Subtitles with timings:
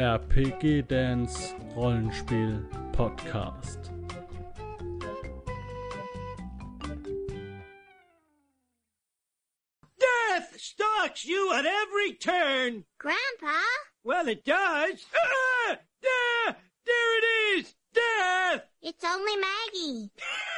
[0.00, 3.90] RPG Dance Rollenspiel Podcast.
[9.98, 12.84] Death stalks you at every turn.
[12.98, 13.60] Grandpa?
[14.02, 15.04] Well, it does.
[15.14, 15.76] Ah!
[16.00, 16.56] There,
[16.86, 17.74] there it is.
[17.92, 18.62] Death.
[18.80, 20.10] It's only Maggie.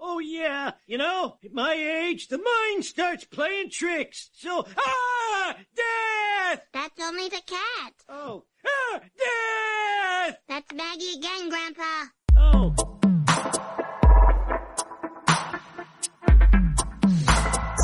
[0.00, 0.72] oh yeah.
[0.86, 4.30] You know, at my age, the mind starts playing tricks.
[4.34, 6.62] So, ah, death.
[6.72, 7.92] That's only the cat.
[8.08, 10.38] Oh, ah, death.
[10.48, 12.10] That's Maggie again, Grandpa.
[12.36, 12.74] Oh.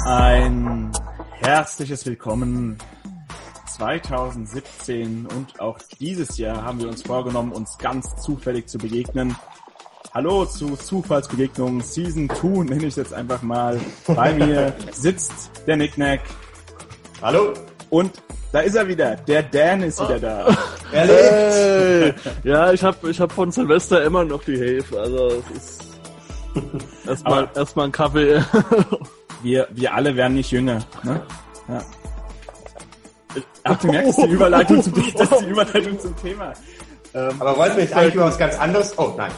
[0.07, 0.93] Ein
[1.41, 2.79] herzliches Willkommen
[3.77, 9.37] 2017 und auch dieses Jahr haben wir uns vorgenommen, uns ganz zufällig zu begegnen.
[10.17, 13.79] Hallo zu Zufallsbegegnungen Season 2 nenne ich jetzt einfach mal.
[14.07, 16.21] Bei mir sitzt der Nicknack.
[17.21, 17.53] Hallo.
[17.91, 18.13] Und
[18.51, 19.17] da ist er wieder.
[19.17, 20.57] Der Dan ist wieder da.
[20.93, 22.25] Er lebt.
[22.25, 24.99] Hey, ja, ich habe ich hab von Silvester immer noch die Hilfe.
[24.99, 25.85] Also es ist
[27.07, 28.43] erstmal erstmal ein Kaffee.
[29.43, 30.79] Wir, wir alle werden nicht jünger.
[31.03, 31.21] Ne?
[31.69, 31.83] Ja.
[33.65, 36.55] Ach, du merkst die Überleitung zum, das ist die Überleitung zum Thema.
[37.15, 38.99] Ähm, Aber wollten wir jetzt eigentlich über was ganz anderes?
[38.99, 39.33] Oh nein.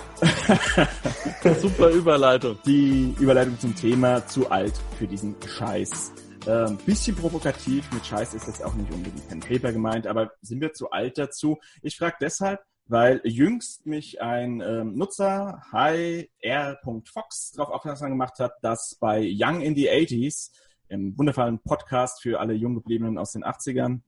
[1.60, 2.58] Super Überleitung.
[2.66, 6.12] die Überleitung zum Thema zu alt für diesen Scheiß.
[6.46, 10.60] Ähm, bisschen provokativ, mit Scheiß ist jetzt auch nicht unbedingt Pen Paper gemeint, aber sind
[10.60, 11.58] wir zu alt dazu?
[11.82, 18.52] Ich frage deshalb, weil jüngst mich ein ähm, Nutzer, hi r.fox, darauf aufmerksam gemacht hat,
[18.62, 20.52] dass bei Young in the 80s,
[20.88, 24.00] im wundervollen Podcast für alle Junggebliebenen aus den 80ern,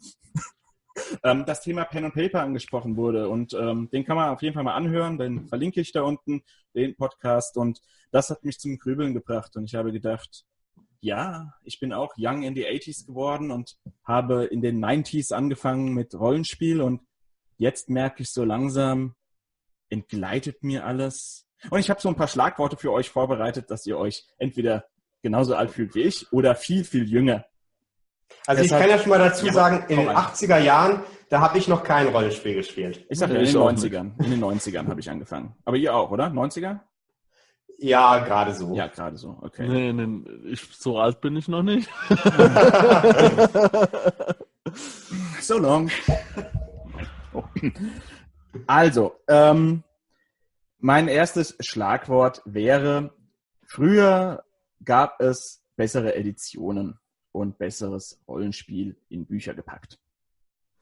[1.24, 3.28] ähm, das Thema Pen und Paper angesprochen wurde.
[3.28, 6.42] Und ähm, den kann man auf jeden Fall mal anhören, den verlinke ich da unten,
[6.74, 7.56] den Podcast.
[7.56, 9.56] Und das hat mich zum Grübeln gebracht.
[9.56, 10.44] Und ich habe gedacht,
[11.00, 15.94] ja, ich bin auch young in the 80s geworden und habe in den 90s angefangen
[15.94, 16.80] mit Rollenspiel.
[16.80, 17.02] Und
[17.56, 19.14] jetzt merke ich so langsam,
[19.88, 21.46] entgleitet mir alles.
[21.70, 24.86] Und ich habe so ein paar Schlagworte für euch vorbereitet, dass ihr euch entweder
[25.22, 27.44] genauso alt fühlt wie ich oder viel, viel jünger.
[28.46, 30.16] Also ich Deshalb- kann ja schon mal dazu Ja, sagen, in den rein.
[30.16, 33.04] 80er Jahren, da habe ich noch kein Rollenspiel gespielt.
[33.08, 34.24] Ich sag ja, in ich den auch 90ern.
[34.24, 35.54] In den 90ern habe ich angefangen.
[35.64, 36.26] Aber ihr auch, oder?
[36.26, 36.80] 90er?
[37.78, 38.74] Ja, gerade so.
[38.74, 39.38] Ja, gerade so.
[39.40, 39.66] Okay.
[39.66, 41.88] Nee, nee, ich, so alt bin ich noch nicht.
[45.40, 45.90] So long.
[47.32, 47.42] Oh.
[48.68, 49.82] Also, ähm,
[50.78, 53.12] mein erstes Schlagwort wäre,
[53.66, 54.44] früher
[54.84, 56.99] gab es bessere Editionen
[57.32, 59.98] und besseres Rollenspiel in Bücher gepackt.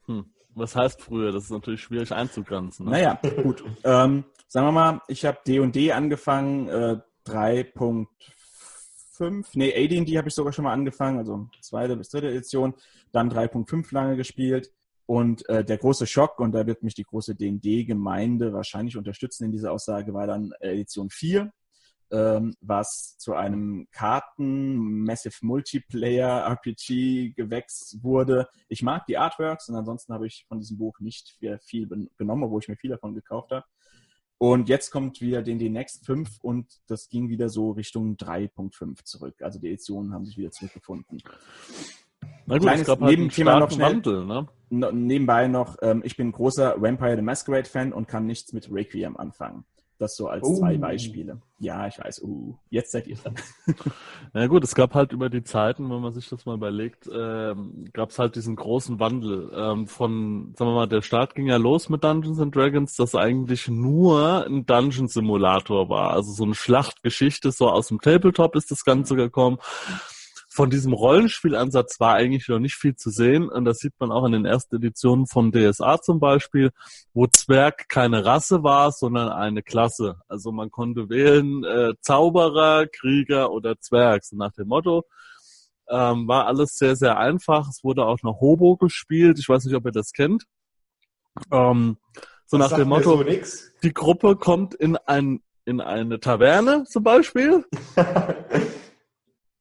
[0.05, 0.25] Hm.
[0.55, 1.31] Was heißt früher?
[1.31, 2.85] Das ist natürlich schwierig einzugrenzen.
[2.85, 2.91] Ne?
[2.91, 3.63] Naja, gut.
[3.83, 8.07] Ähm, sagen wir mal, ich habe D&D angefangen, äh, 3.5,
[9.53, 12.73] nee, AD&D habe ich sogar schon mal angefangen, also zweite bis dritte Edition,
[13.11, 14.71] dann 3.5 lange gespielt
[15.05, 19.51] und äh, der große Schock, und da wird mich die große D&D-Gemeinde wahrscheinlich unterstützen in
[19.51, 21.51] dieser Aussage, war dann äh, Edition 4,
[22.11, 28.47] ähm, was zu einem Karten Massive Multiplayer RPG Gewächs wurde.
[28.67, 32.61] Ich mag die Artworks und ansonsten habe ich von diesem Buch nicht viel, genommen, obwohl
[32.61, 33.65] ich mir viel davon gekauft habe.
[34.37, 39.03] Und jetzt kommt wieder den die Next 5 und das ging wieder so Richtung 3.5
[39.03, 39.41] zurück.
[39.41, 41.21] Also die Editionen haben sich wieder zurückgefunden.
[42.45, 43.95] Na gut, Kleines es gab halt Nebenthema noch schnell.
[43.95, 44.25] Wandel.
[44.25, 44.47] Ne?
[44.69, 49.17] Nebenbei noch, ähm, ich bin großer Vampire the Masquerade Fan und kann nichts mit Requiem
[49.17, 49.65] anfangen.
[49.99, 50.57] Das so als Oh.
[50.57, 51.41] zwei Beispiele.
[51.59, 52.21] Ja, ich weiß.
[52.23, 53.35] Uh, jetzt seid ihr dran.
[54.33, 57.83] Na gut, es gab halt über die Zeiten, wenn man sich das mal überlegt, ähm,
[57.91, 61.57] gab es halt diesen großen Wandel ähm, von, sagen wir mal, der Start ging ja
[61.57, 66.55] los mit Dungeons and Dragons, das eigentlich nur ein Dungeon Simulator war, also so eine
[66.55, 69.57] Schlachtgeschichte, so aus dem Tabletop ist das Ganze gekommen.
[70.51, 74.25] Von diesem Rollenspielansatz war eigentlich noch nicht viel zu sehen und das sieht man auch
[74.25, 76.71] in den ersten Editionen von DSA zum Beispiel,
[77.13, 80.21] wo Zwerg keine Rasse war, sondern eine Klasse.
[80.27, 85.05] Also man konnte wählen äh, Zauberer, Krieger oder Zwerg, so nach dem Motto.
[85.87, 87.69] Ähm, war alles sehr, sehr einfach.
[87.69, 89.37] Es wurde auch noch Hobo gespielt.
[89.39, 90.45] Ich weiß nicht, ob ihr das kennt.
[91.51, 91.97] Ähm,
[92.45, 93.23] so Das nach dem Motto, So
[93.83, 97.63] die Gruppe kommt in ein in eine Taverne zum Beispiel.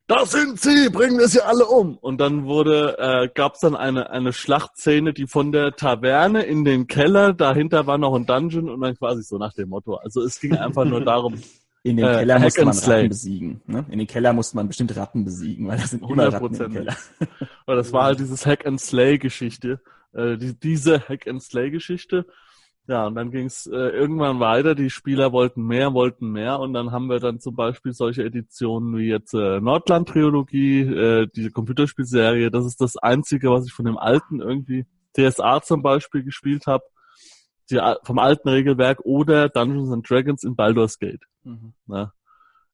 [0.08, 1.99] Da sind sie, bringen wir sie alle um.
[1.99, 6.64] Und dann wurde, äh, gab es dann eine, eine Schlachtszene, die von der Taverne in
[6.64, 9.96] den Keller, dahinter war noch ein Dungeon und dann quasi so nach dem Motto.
[9.96, 11.34] Also es ging einfach nur darum,
[11.84, 12.94] In den Äh, Keller musste man Slay.
[12.96, 13.60] Ratten besiegen.
[13.66, 13.84] Ne?
[13.90, 16.72] In den Keller musste man bestimmte Ratten besiegen, weil da sind immer Ratten im 100%.
[16.72, 16.96] Keller.
[17.66, 19.81] weil das war halt dieses Hack and Slay Geschichte,
[20.12, 22.26] äh, die, diese Hack and Slay Geschichte.
[22.90, 24.75] Ja, und dann ging es äh, irgendwann weiter.
[24.75, 26.58] Die Spieler wollten mehr, wollten mehr.
[26.58, 31.50] Und dann haben wir dann zum Beispiel solche Editionen wie jetzt äh, Nordland-Trilogie, äh, diese
[31.50, 32.50] Computerspielserie.
[32.50, 34.87] Das ist das Einzige, was ich von dem alten irgendwie
[35.17, 36.85] DSA zum Beispiel gespielt habe,
[37.70, 41.25] die, al- vom alten Regelwerk oder Dungeons and Dragons in Baldur's Gate.
[41.44, 41.75] Mhm.
[41.87, 42.11] Ne?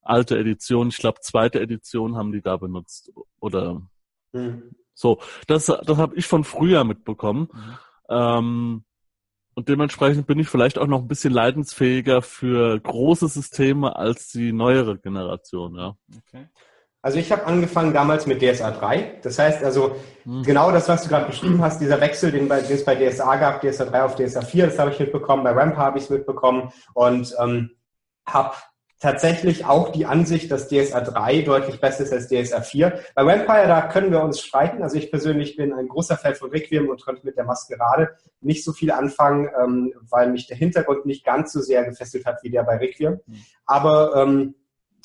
[0.00, 3.10] Alte Edition, ich glaube zweite Edition haben die da benutzt.
[3.40, 3.82] Oder
[4.32, 4.62] Hm.
[4.94, 5.18] so.
[5.48, 7.48] Das, das habe ich von früher mitbekommen.
[7.52, 7.78] Mhm.
[8.10, 8.84] Ähm,
[9.54, 14.52] und dementsprechend bin ich vielleicht auch noch ein bisschen leidensfähiger für große Systeme als die
[14.52, 15.96] neuere Generation, ja.
[16.28, 16.48] Okay.
[17.02, 19.18] Also ich habe angefangen damals mit DSA 3.
[19.22, 20.42] Das heißt also Hm.
[20.42, 23.36] genau das, was du gerade beschrieben hast, dieser Wechsel, den, bei, den es bei DSA
[23.36, 25.44] gab, DSA 3 auf DSA 4, das habe ich mitbekommen.
[25.44, 27.70] Bei Ramp habe ich es mitbekommen und ähm,
[28.26, 28.54] habe
[29.00, 33.00] tatsächlich auch die Ansicht, dass DSA 3 deutlich besser ist als DSA 4.
[33.14, 34.82] Bei Vampire, da können wir uns streiten.
[34.82, 38.64] Also ich persönlich bin ein großer Fan von Requiem und konnte mit der Maskerade nicht
[38.64, 42.50] so viel anfangen, ähm, weil mich der Hintergrund nicht ganz so sehr gefesselt hat wie
[42.50, 43.20] der bei Requiem.
[43.66, 44.54] Aber ähm,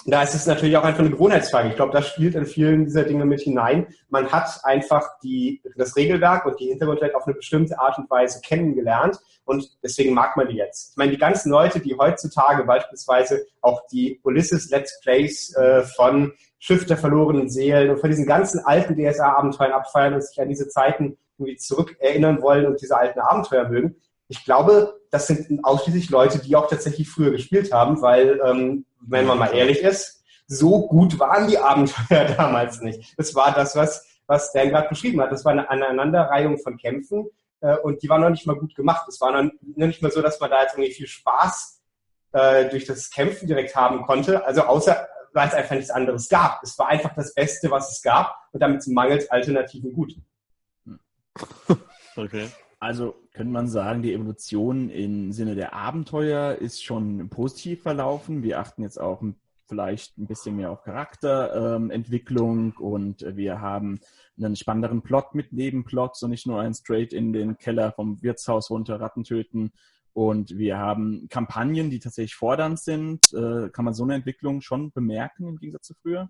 [0.05, 1.69] da ist es natürlich auch einfach eine Gewohnheitsfrage.
[1.69, 3.87] Ich glaube, das spielt in vielen dieser Dinge mit hinein.
[4.09, 8.39] Man hat einfach die, das Regelwerk und die Hintergrundwelt auf eine bestimmte Art und Weise
[8.41, 10.91] kennengelernt und deswegen mag man die jetzt.
[10.91, 16.33] Ich meine, die ganzen Leute, die heutzutage beispielsweise auch die Ulysses Let's Plays äh, von
[16.59, 20.67] Schiff der verlorenen Seelen und von diesen ganzen alten DSA-Abenteuern abfeiern und sich an diese
[20.69, 23.95] Zeiten irgendwie zurückerinnern wollen und diese alten Abenteuer mögen.
[24.29, 29.25] Ich glaube, das sind ausschließlich Leute, die auch tatsächlich früher gespielt haben, weil, ähm, wenn
[29.25, 33.17] man mal ehrlich ist, so gut waren die Abenteuer damals nicht.
[33.17, 35.31] Das war das, was, was Dan gerade beschrieben hat.
[35.31, 37.27] Das war eine Aneinanderreihung von Kämpfen
[37.61, 39.07] äh, und die waren noch nicht mal gut gemacht.
[39.07, 41.81] Es war noch noch nicht mal so, dass man da jetzt irgendwie viel Spaß
[42.33, 44.45] äh, durch das Kämpfen direkt haben konnte.
[44.45, 46.61] Also außer, weil es einfach nichts anderes gab.
[46.63, 50.13] Es war einfach das Beste, was es gab und damit mangelt Alternativen gut.
[52.15, 52.49] Okay.
[52.79, 58.41] Also könnte man sagen, die Evolution im Sinne der Abenteuer ist schon positiv verlaufen.
[58.41, 59.21] Wir achten jetzt auch
[59.67, 63.99] vielleicht ein bisschen mehr auf Charakterentwicklung und wir haben
[64.37, 68.69] einen spannenderen Plot mit Nebenplots und nicht nur ein straight in den Keller vom Wirtshaus
[68.69, 69.71] runter Ratten töten.
[70.13, 73.31] Und wir haben Kampagnen, die tatsächlich fordernd sind.
[73.33, 76.29] Äh, kann man so eine Entwicklung schon bemerken im Gegensatz zu früher?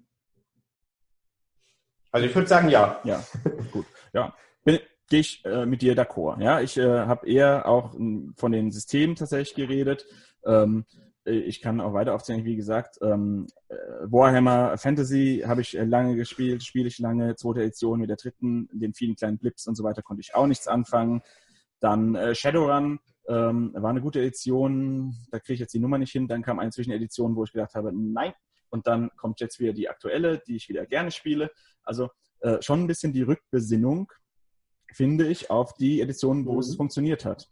[2.12, 3.00] Also ich würde sagen, ja.
[3.04, 3.24] Ja,
[3.72, 3.86] gut.
[4.14, 4.80] Ja, bin,
[5.10, 6.42] gehe ich äh, mit dir d'accord.
[6.42, 10.06] Ja, ich äh, habe eher auch m, von den Systemen tatsächlich geredet.
[10.46, 10.86] Ähm,
[11.26, 15.84] äh, ich kann auch weiter aufzählen, wie gesagt, ähm, äh, Warhammer Fantasy habe ich äh,
[15.84, 19.76] lange gespielt, spiele ich lange, zweite Edition mit der dritten, den vielen kleinen Blips und
[19.76, 21.22] so weiter konnte ich auch nichts anfangen.
[21.80, 26.12] Dann äh, Shadowrun ähm, war eine gute Edition, da kriege ich jetzt die Nummer nicht
[26.12, 26.28] hin.
[26.28, 28.34] Dann kam eine Zwischenedition, wo ich gedacht habe, nein.
[28.70, 31.52] Und dann kommt jetzt wieder die aktuelle, die ich wieder gerne spiele.
[31.84, 32.10] Also
[32.42, 34.12] äh, schon ein bisschen die Rückbesinnung,
[34.94, 36.60] finde ich, auf die Editionen, wo Mhm.
[36.60, 37.48] es funktioniert hat.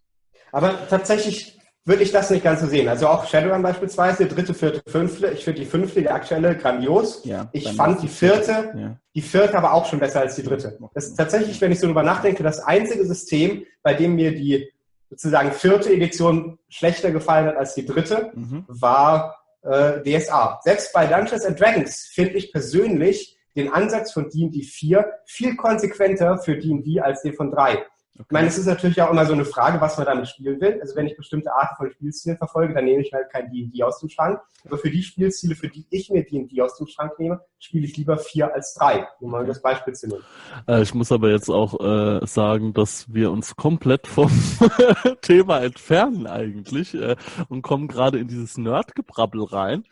[0.51, 2.89] Aber tatsächlich würde ich das nicht ganz so sehen.
[2.89, 5.27] Also auch Shadowrun beispielsweise, dritte, vierte, fünfte.
[5.29, 7.21] Ich finde die fünfte, die aktuelle, grandios.
[7.23, 8.97] Ja, Ich fand die vierte, Ja.
[9.15, 10.77] die vierte aber auch schon besser als die dritte.
[10.93, 14.69] Das ist tatsächlich, wenn ich so drüber nachdenke, das einzige System, bei dem mir die
[15.09, 18.65] sozusagen vierte Edition schlechter gefallen hat als die dritte, Mhm.
[18.67, 20.59] war äh, DSA.
[20.63, 26.37] Selbst bei Dungeons and Dragons finde ich persönlich den Ansatz von D&D 4 viel konsequenter
[26.37, 27.83] für D&D als den von 3.
[28.19, 30.79] Ich meine, es ist natürlich auch immer so eine Frage, was man damit spielen will.
[30.81, 33.99] Also wenn ich bestimmte Arten von Spielstilen verfolge, dann nehme ich halt kein D&D aus
[33.99, 34.39] dem Schrank.
[34.65, 37.95] Aber für die Spielstile, für die ich mir D&D aus dem Schrank nehme, spiele ich
[37.95, 39.07] lieber 4 als 3.
[39.19, 40.23] Um mal das Beispiel zu nehmen.
[40.67, 44.31] Äh, ich muss aber jetzt auch äh, sagen, dass wir uns komplett vom
[45.21, 47.15] Thema entfernen eigentlich äh,
[47.49, 49.83] und kommen gerade in dieses Nerdgebrabbel rein.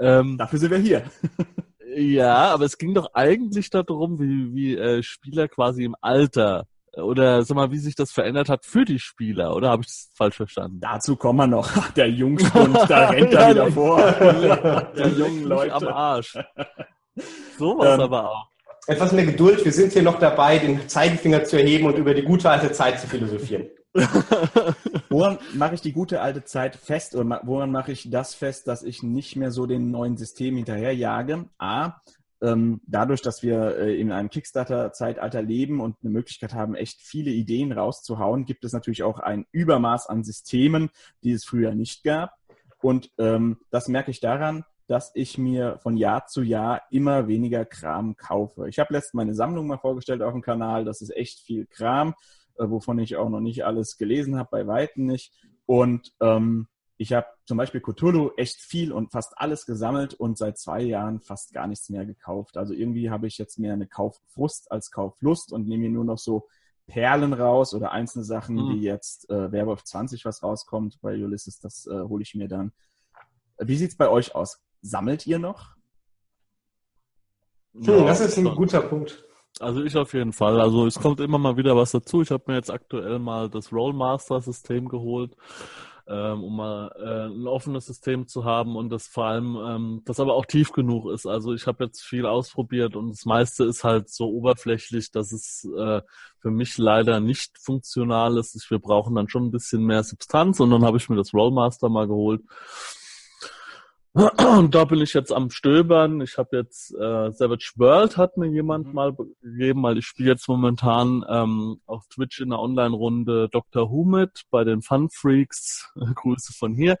[0.00, 1.04] Ähm, Dafür sind wir hier.
[1.98, 7.00] ja, aber es ging doch eigentlich darum, wie, wie äh, Spieler quasi im Alter äh,
[7.00, 10.10] oder sag mal, wie sich das verändert hat für die Spieler, oder habe ich das
[10.14, 10.80] falsch verstanden?
[10.80, 11.70] Dazu kommen wir noch.
[11.96, 13.96] Der Jungspund, da rennt er wieder der- vor.
[14.96, 16.36] Der jungen Leute am Arsch.
[17.58, 18.46] Sowas Ähm, aber auch.
[18.86, 19.62] Etwas mehr Geduld.
[19.64, 22.98] Wir sind hier noch dabei, den Zeigefinger zu erheben und über die gute alte Zeit
[23.00, 23.66] zu philosophieren.
[25.08, 28.82] Woran mache ich die gute alte Zeit fest oder woran mache ich das fest, dass
[28.82, 31.46] ich nicht mehr so den neuen System hinterherjage?
[31.58, 31.94] A,
[32.40, 37.30] ähm, dadurch, dass wir äh, in einem Kickstarter-Zeitalter leben und eine Möglichkeit haben, echt viele
[37.30, 40.90] Ideen rauszuhauen, gibt es natürlich auch ein Übermaß an Systemen,
[41.24, 42.34] die es früher nicht gab.
[42.80, 47.64] Und ähm, das merke ich daran, dass ich mir von Jahr zu Jahr immer weniger
[47.64, 48.68] Kram kaufe.
[48.68, 50.84] Ich habe letztens meine Sammlung mal vorgestellt auf dem Kanal.
[50.84, 52.14] Das ist echt viel Kram,
[52.58, 55.32] äh, wovon ich auch noch nicht alles gelesen habe, bei Weitem nicht.
[55.66, 60.58] Und ähm, ich habe zum Beispiel Cthulhu echt viel und fast alles gesammelt und seit
[60.58, 62.56] zwei Jahren fast gar nichts mehr gekauft.
[62.56, 66.18] Also irgendwie habe ich jetzt mehr eine Kauffrust als Kauflust und nehme mir nur noch
[66.18, 66.48] so
[66.86, 68.68] Perlen raus oder einzelne Sachen, Mhm.
[68.70, 72.72] wie jetzt äh, Werwolf 20, was rauskommt bei Ulysses, das äh, hole ich mir dann.
[73.58, 74.60] Wie sieht's bei euch aus?
[74.80, 75.74] Sammelt ihr noch?
[77.74, 79.24] Hm, das ist ein guter Punkt.
[79.60, 80.60] Also ich auf jeden Fall.
[80.60, 82.22] Also es kommt immer mal wieder was dazu.
[82.22, 85.34] Ich habe mir jetzt aktuell mal das Rollmaster-System geholt,
[86.06, 90.20] ähm, um mal äh, ein offenes System zu haben und das vor allem, ähm, das
[90.20, 91.26] aber auch tief genug ist.
[91.26, 95.68] Also ich habe jetzt viel ausprobiert und das meiste ist halt so oberflächlich, dass es
[95.76, 96.02] äh,
[96.40, 98.70] für mich leider nicht funktional ist.
[98.70, 101.88] Wir brauchen dann schon ein bisschen mehr Substanz und dann habe ich mir das Rollmaster
[101.88, 102.42] mal geholt.
[104.18, 106.20] Und da bin ich jetzt am Stöbern.
[106.20, 108.94] Ich habe jetzt äh, Savage World hat mir jemand Mhm.
[108.94, 113.90] mal gegeben, weil ich spiele jetzt momentan ähm, auf Twitch in der Online-Runde Dr.
[113.90, 115.88] Who mit bei den Fun Freaks.
[116.16, 116.96] Grüße von hier.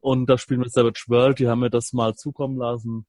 [0.00, 1.38] Und da spielen wir Savage World.
[1.38, 3.06] Die haben mir das mal zukommen lassen.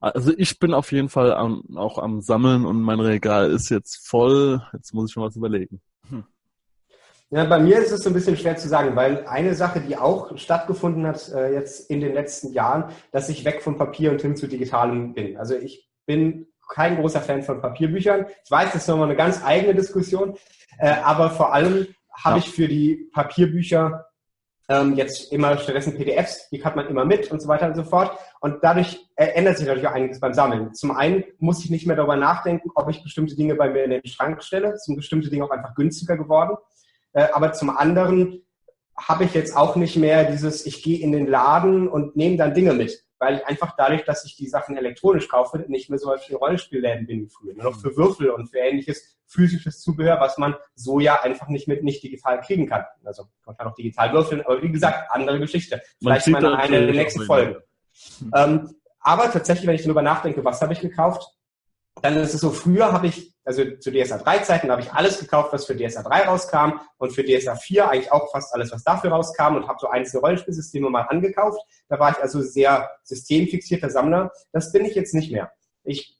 [0.00, 4.06] Also ich bin auf jeden Fall am, auch am Sammeln und mein Regal ist jetzt
[4.06, 4.62] voll.
[4.74, 5.80] Jetzt muss ich schon was überlegen.
[7.30, 9.96] Ja, bei mir ist es so ein bisschen schwer zu sagen, weil eine Sache, die
[9.96, 14.22] auch stattgefunden hat äh, jetzt in den letzten Jahren, dass ich weg vom Papier und
[14.22, 15.36] hin zu digitalem bin.
[15.36, 18.26] Also ich bin kein großer Fan von Papierbüchern.
[18.44, 20.36] Ich weiß, das ist nochmal eine ganz eigene Diskussion,
[20.78, 22.44] äh, aber vor allem habe Ja.
[22.44, 24.06] ich für die Papierbücher
[24.68, 27.84] ähm, jetzt immer stattdessen PDFs, die hat man immer mit und so weiter und so
[27.84, 28.16] fort.
[28.40, 30.74] Und dadurch äh, ändert sich natürlich auch einiges beim Sammeln.
[30.74, 33.90] Zum einen muss ich nicht mehr darüber nachdenken, ob ich bestimmte Dinge bei mir in
[33.90, 34.72] den Schrank stelle.
[34.72, 36.56] Es sind bestimmte Dinge auch einfach günstiger geworden.
[37.16, 38.42] Äh, aber zum anderen
[38.94, 42.52] habe ich jetzt auch nicht mehr dieses, ich gehe in den Laden und nehme dann
[42.52, 46.10] Dinge mit, weil ich einfach dadurch, dass ich die Sachen elektronisch kaufe, nicht mehr so
[46.10, 47.54] häufig in Rollenspielläden bin wie früher.
[47.54, 51.66] Nur noch für Würfel und für ähnliches physisches Zubehör, was man so ja einfach nicht
[51.68, 52.84] mit nicht digital kriegen kann.
[53.02, 55.82] Also man kann auch digital würfeln, aber wie gesagt, andere Geschichte.
[55.98, 57.56] Vielleicht mal eine der nächsten auch Folgen.
[58.34, 61.26] Ähm, aber tatsächlich, wenn ich darüber nachdenke, was habe ich gekauft,
[62.02, 65.20] dann ist es so, früher habe ich, also zu DSA 3 Zeiten habe ich alles
[65.20, 68.82] gekauft, was für DSA 3 rauskam und für DSA 4 eigentlich auch fast alles, was
[68.84, 71.60] dafür rauskam und habe so einzelne Rollenspielsysteme mal angekauft.
[71.88, 74.30] Da war ich also sehr systemfixierter Sammler.
[74.52, 75.52] Das bin ich jetzt nicht mehr.
[75.84, 76.18] Ich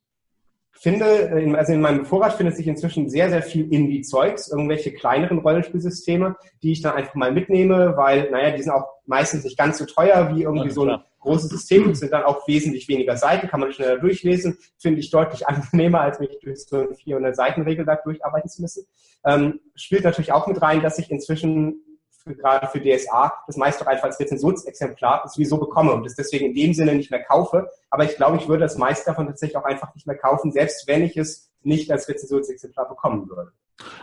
[0.72, 5.38] finde, in- also in meinem Vorrat findet sich inzwischen sehr, sehr viel Indie-Zeugs, irgendwelche kleineren
[5.38, 9.78] Rollenspielsysteme, die ich dann einfach mal mitnehme, weil, naja, die sind auch meistens nicht ganz
[9.78, 11.34] so teuer wie irgendwie Ja, so ein klar.
[11.34, 15.46] großes System, sind dann auch wesentlich weniger Seiten, kann man schneller durchlesen, finde ich deutlich
[15.46, 18.86] angenehmer, als mich durch so ein 400 Seiten Regelwerk durcharbeiten zu müssen.
[19.24, 21.82] Ähm, spielt natürlich auch mit rein, dass ich inzwischen
[22.26, 26.46] für, gerade für DSA das meist doch einfach als Rezensionsexemplar sowieso bekomme und es deswegen
[26.46, 27.68] in dem Sinne nicht mehr kaufe.
[27.90, 30.86] Aber ich glaube, ich würde das meiste davon tatsächlich auch einfach nicht mehr kaufen, selbst
[30.88, 33.52] wenn ich es nicht als Rezensionsexemplar bekommen würde.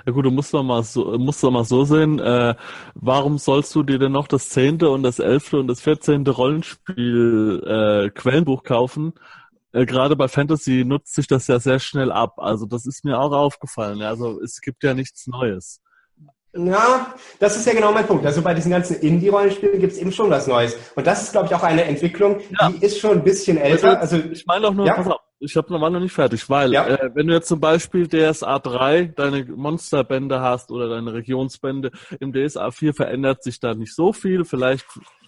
[0.06, 2.56] Ja gut, du musst doch mal so, musst doch mal so sehen, äh,
[2.94, 7.64] warum sollst du dir denn noch das zehnte und das elfte und das vierzehnte Rollenspiel
[7.66, 9.14] äh, Quellenbuch kaufen?
[9.72, 12.36] Äh, Gerade bei Fantasy nutzt sich das ja sehr schnell ab.
[12.38, 14.02] Also das ist mir auch aufgefallen.
[14.04, 15.82] Also es gibt ja nichts Neues.
[16.56, 18.24] Ja, das ist ja genau mein Punkt.
[18.28, 20.78] Also bei diesen ganzen Indie-Rollenspielen gibt es eben schon was Neues.
[20.96, 22.70] Und das ist, glaube ich, auch eine Entwicklung, Ja.
[22.70, 24.00] die ist schon ein bisschen älter.
[24.00, 24.94] Also Ich meine auch nur, Ja.
[24.94, 26.88] pass auf, ich habe noch war noch nicht fertig, weil Ja.
[26.88, 32.34] äh, wenn du jetzt zum Beispiel DSA 3 deine Monsterbände hast oder deine Regionsbände, im
[32.34, 34.46] DSA 4 verändert sich da nicht so viel.
[34.46, 34.86] Vielleicht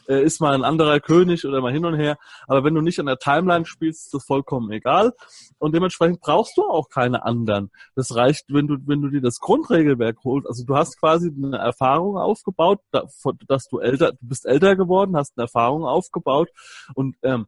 [0.07, 2.17] äh, ist mal ein anderer König oder mal hin und her.
[2.47, 5.13] Aber wenn du nicht an der Timeline spielst, ist das vollkommen egal.
[5.57, 7.71] Und dementsprechend brauchst du auch keine anderen.
[7.95, 10.47] Das reicht, wenn du, wenn du dir das Grundregelwerk holst.
[10.47, 15.33] Also du hast quasi eine Erfahrung aufgebaut, dass du älter, du bist älter geworden, hast
[15.37, 16.49] eine Erfahrung aufgebaut
[16.93, 17.47] und ähm,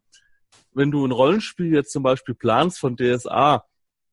[0.78, 3.66] wenn du ein Rollenspiel jetzt zum Beispiel planst von DSA,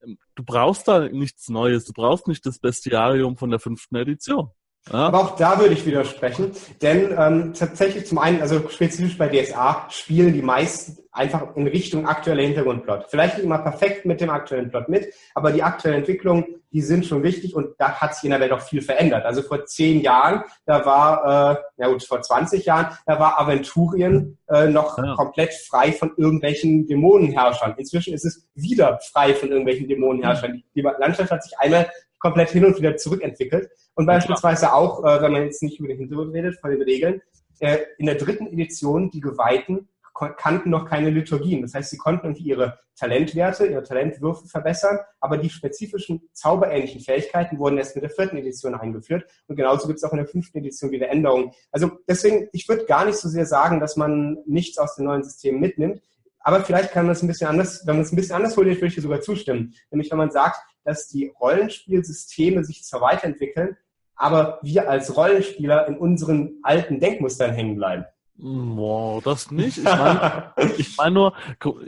[0.02, 4.50] ähm, du brauchst da nichts Neues, du brauchst nicht das Bestiarium von der fünften Edition.
[4.92, 4.98] Ja?
[5.06, 9.86] Aber auch da würde ich widersprechen, denn ähm, tatsächlich zum einen, also spezifisch bei DSA,
[9.90, 13.06] spielen die meisten einfach in Richtung aktueller Hintergrundplot.
[13.08, 17.06] Vielleicht nicht immer perfekt mit dem aktuellen Plot mit, aber die aktuellen Entwicklungen, die sind
[17.06, 19.24] schon wichtig und da hat sich in der Welt auch viel verändert.
[19.24, 24.38] Also vor zehn Jahren, da war, äh, ja gut, vor 20 Jahren, da war Aventurien
[24.48, 25.14] äh, noch Ja.
[25.14, 27.74] komplett frei von irgendwelchen Dämonenherrschern.
[27.76, 30.52] Inzwischen ist es wieder frei von irgendwelchen Dämonenherrschern.
[30.52, 31.88] Die, die Landschaft hat sich einmal
[32.24, 33.68] komplett hin und wieder zurückentwickelt.
[33.94, 37.20] Und beispielsweise auch, äh, wenn man jetzt nicht über den Hintergrund redet, von den Regeln,
[37.60, 39.90] äh, in der dritten Edition, die Geweihten
[40.38, 41.60] kannten noch keine Liturgien.
[41.60, 47.58] Das heißt, sie konnten irgendwie ihre Talentwerte, ihre Talentwürfe verbessern, aber die spezifischen zauberähnlichen Fähigkeiten
[47.58, 49.26] wurden erst mit der vierten Edition eingeführt.
[49.48, 51.50] Und genauso gibt es auch in der fünften Edition wieder Änderungen.
[51.72, 55.24] Also deswegen, ich würde gar nicht so sehr sagen, dass man nichts aus den neuen
[55.24, 56.00] Systemen mitnimmt.
[56.38, 58.78] Aber vielleicht kann man es ein bisschen anders, wenn man es ein bisschen anders formuliert,
[58.78, 59.74] würde ich dir sogar zustimmen.
[59.90, 63.76] Nämlich, wenn man sagt, dass die Rollenspielsysteme sich zwar weiterentwickeln,
[64.16, 68.04] aber wir als Rollenspieler in unseren alten Denkmustern hängen bleiben.
[68.36, 69.78] Wow, das nicht.
[69.78, 71.80] Ich meine, ich meine nur, gu-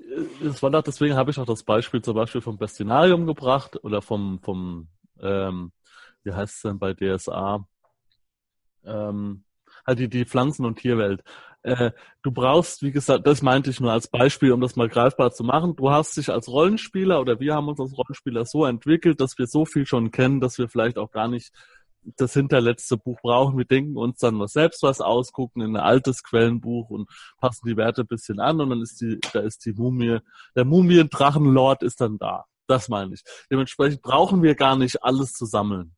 [0.44, 4.00] es war doch, deswegen habe ich auch das Beispiel zum Beispiel vom Bestinarium gebracht oder
[4.00, 4.88] vom, vom,
[5.20, 5.72] ähm,
[6.22, 7.66] wie heißt es denn bei DSA?
[8.84, 9.44] Ähm,
[9.86, 11.22] halt die, die Pflanzen- und Tierwelt.
[11.66, 11.90] Äh,
[12.22, 15.42] du brauchst, wie gesagt, das meinte ich nur als Beispiel, um das mal greifbar zu
[15.42, 15.74] machen.
[15.74, 19.48] Du hast dich als Rollenspieler oder wir haben uns als Rollenspieler so entwickelt, dass wir
[19.48, 21.52] so viel schon kennen, dass wir vielleicht auch gar nicht
[22.16, 23.58] das hinterletzte Buch brauchen.
[23.58, 27.76] Wir denken uns dann was selbst was ausgucken in ein altes Quellenbuch und passen die
[27.76, 30.20] Werte ein bisschen an und dann ist die, da ist die Mumie,
[30.54, 32.44] der Mumiendrachenlord ist dann da.
[32.68, 33.24] Das meine ich.
[33.50, 35.96] Dementsprechend brauchen wir gar nicht alles zu sammeln.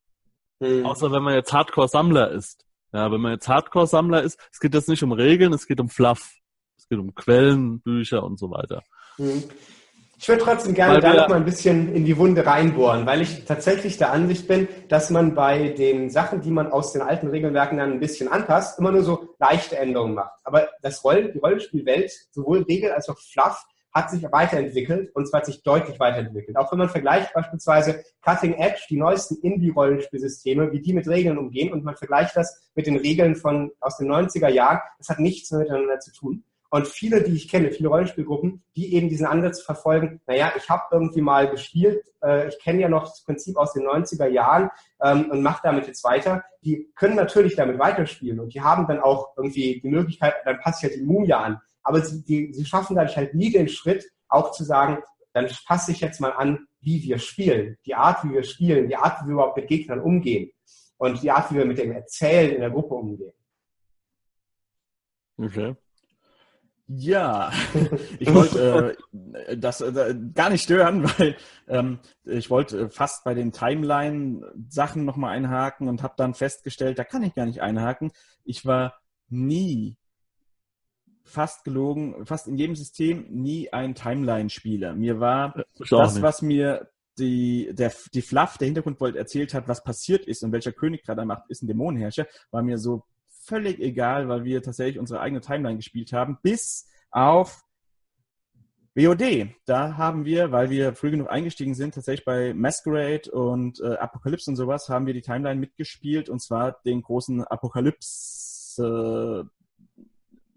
[0.62, 0.86] Hm.
[0.86, 2.64] Außer wenn man jetzt Hardcore-Sammler ist.
[2.92, 5.88] Ja, wenn man jetzt Hardcore-Sammler ist, es geht jetzt nicht um Regeln, es geht um
[5.88, 6.30] Fluff.
[6.76, 8.82] Es geht um Quellen, Bücher und so weiter.
[9.16, 9.44] Hm.
[10.20, 13.44] Ich würde trotzdem gerne da noch mal ein bisschen in die Wunde reinbohren, weil ich
[13.44, 17.78] tatsächlich der Ansicht bin, dass man bei den Sachen, die man aus den alten Regelwerken
[17.78, 20.40] dann ein bisschen anpasst, immer nur so leichte Änderungen macht.
[20.42, 23.64] Aber das Rollen, die Rollenspielwelt, sowohl Regel als auch Fluff,
[23.98, 26.56] hat sich weiterentwickelt und zwar hat sich deutlich weiterentwickelt.
[26.56, 31.72] Auch wenn man vergleicht beispielsweise Cutting Edge, die neuesten Indie-Rollenspielsysteme, wie die mit Regeln umgehen
[31.72, 35.50] und man vergleicht das mit den Regeln von aus den 90er Jahren, das hat nichts
[35.50, 36.44] mehr miteinander zu tun.
[36.70, 40.82] Und viele, die ich kenne, viele Rollenspielgruppen, die eben diesen Ansatz verfolgen, naja, ich habe
[40.90, 44.70] irgendwie mal gespielt, äh, ich kenne ja noch das Prinzip aus den 90er Jahren
[45.02, 49.00] ähm, und mache damit jetzt weiter, die können natürlich damit weiterspielen und die haben dann
[49.00, 51.60] auch irgendwie die Möglichkeit, dann passt ja die Mumie an.
[51.88, 54.98] Aber sie, die, sie schaffen dadurch halt nie den Schritt, auch zu sagen,
[55.32, 58.96] dann passe ich jetzt mal an, wie wir spielen, die Art, wie wir spielen, die
[58.96, 60.50] Art, wie wir überhaupt mit Gegnern umgehen
[60.98, 63.32] und die Art, wie wir mit dem Erzählen in der Gruppe umgehen.
[65.38, 65.76] Okay.
[66.88, 67.52] Ja,
[68.18, 68.98] ich wollte
[69.46, 71.36] äh, das äh, gar nicht stören, weil
[71.68, 77.22] ähm, ich wollte fast bei den Timeline-Sachen nochmal einhaken und habe dann festgestellt, da kann
[77.22, 78.12] ich gar nicht einhaken.
[78.44, 79.96] Ich war nie,
[81.28, 84.94] fast gelogen, fast in jedem System nie ein Timeline-Spieler.
[84.94, 89.84] Mir war Ich das, was mir die, der, die Fluff, der Hintergrundwelt erzählt hat, was
[89.84, 94.28] passiert ist und welcher König gerade macht, ist ein Dämonenherrscher, war mir so völlig egal,
[94.28, 97.64] weil wir tatsächlich unsere eigene Timeline gespielt haben, bis auf
[98.94, 99.50] WOD.
[99.64, 104.50] Da haben wir, weil wir früh genug eingestiegen sind, tatsächlich bei Masquerade und äh, Apokalypse
[104.50, 109.48] und sowas, haben wir die Timeline mitgespielt und zwar den großen Apokalypse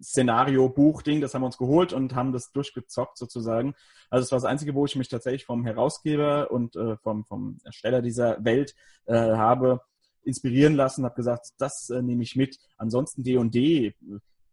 [0.02, 3.76] Szenario-Buch-Ding, das haben wir uns geholt und haben das durchgezockt sozusagen.
[4.10, 7.58] Also es war das Einzige, wo ich mich tatsächlich vom Herausgeber und äh, vom, vom
[7.64, 9.82] Ersteller dieser Welt äh, habe
[10.24, 12.58] inspirieren lassen, habe gesagt, das äh, nehme ich mit.
[12.78, 13.96] Ansonsten D&D,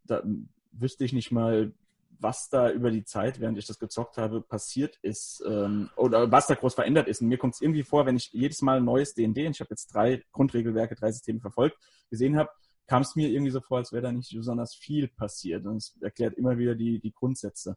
[0.05, 0.23] da
[0.73, 1.73] wüsste ich nicht mal,
[2.21, 6.49] was da über die Zeit, während ich das gezockt habe, passiert ist ähm, oder was
[6.49, 7.21] da groß verändert ist.
[7.21, 9.71] Und mir kommt es irgendwie vor, wenn ich jedes Mal ein neues D&D, ich habe
[9.71, 11.79] jetzt drei Grundregelwerke, drei Systeme verfolgt,
[12.11, 12.51] gesehen habe,
[12.89, 15.67] kam es mir irgendwie so vor, als wäre da nicht besonders viel passiert.
[15.67, 17.77] Und es erklärt immer wieder die, die Grundsätze.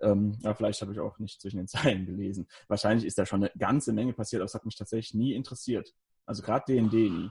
[0.00, 2.46] Ähm, aber vielleicht habe ich auch nicht zwischen den Zeilen gelesen.
[2.68, 5.92] Wahrscheinlich ist da schon eine ganze Menge passiert, aber es hat mich tatsächlich nie interessiert.
[6.24, 7.30] Also gerade D&D nie.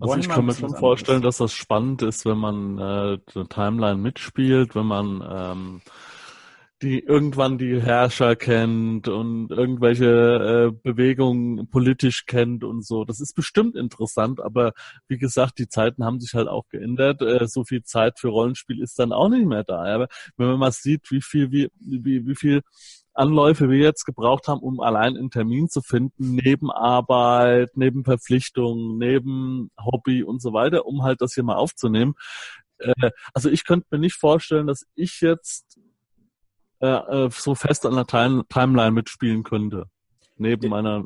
[0.00, 3.96] Also ich kann mir schon vorstellen, dass das spannend ist, wenn man äh, eine Timeline
[3.96, 5.82] mitspielt, wenn man ähm,
[6.82, 13.04] die irgendwann die Herrscher kennt und irgendwelche äh, Bewegungen politisch kennt und so.
[13.04, 14.74] Das ist bestimmt interessant, aber
[15.08, 17.20] wie gesagt, die Zeiten haben sich halt auch geändert.
[17.20, 19.82] Äh, so viel Zeit für Rollenspiel ist dann auch nicht mehr da.
[19.82, 22.62] Aber wenn man mal sieht, wie viel, wie, wie, wie viel
[23.12, 28.98] Anläufe wir jetzt gebraucht haben, um allein einen Termin zu finden, neben Arbeit, neben Verpflichtungen,
[28.98, 32.14] neben Hobby und so weiter, um halt das hier mal aufzunehmen.
[32.78, 35.80] Äh, also ich könnte mir nicht vorstellen, dass ich jetzt
[36.80, 39.86] äh, äh, so fest an der Time Timeline mitspielen könnte,
[40.36, 41.04] neben meiner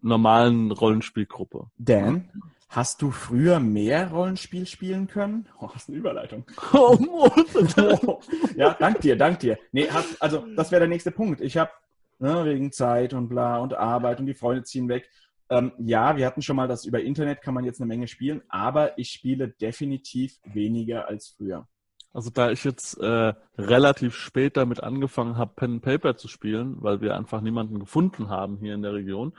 [0.00, 1.66] normalen Rollenspielgruppe.
[1.78, 2.30] Dan,
[2.68, 5.46] hast du früher mehr Rollenspiel spielen können?
[5.60, 6.44] Oh, hast eine Überleitung.
[8.56, 9.58] ja, dank dir, dank dir.
[9.70, 11.40] Nee, hab, also das wäre der nächste Punkt.
[11.40, 11.70] Ich habe
[12.18, 15.08] ne, wegen Zeit und bla und Arbeit und die Freunde ziehen weg.
[15.50, 18.42] Ähm, ja, wir hatten schon mal das über Internet, kann man jetzt eine Menge spielen,
[18.48, 21.68] aber ich spiele definitiv weniger als früher.
[22.14, 26.76] Also da ich jetzt äh, relativ spät damit angefangen habe, Pen and Paper zu spielen,
[26.80, 29.32] weil wir einfach niemanden gefunden haben hier in der Region.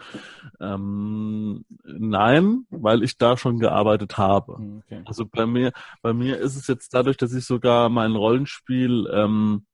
[0.60, 4.58] Ähm, nein, weil ich da schon gearbeitet habe.
[4.58, 5.02] Hm, Okay.
[5.06, 9.66] Also bei mir, bei mir ist es jetzt dadurch, dass ich sogar mein Rollenspiel, ähm,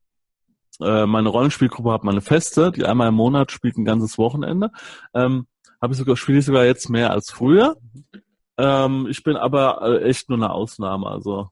[0.82, 4.72] äh, meine Rollenspielgruppe habe, meine Feste, die einmal im Monat spielt ein ganzes Wochenende,
[5.14, 5.48] ähm,
[5.82, 7.78] habe ich sogar spiele ich sogar jetzt mehr als früher.
[8.58, 11.50] Ähm, ich bin aber äh, echt nur eine Ausnahme, also